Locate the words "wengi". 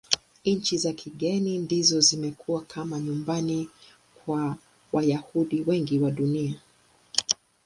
5.67-5.99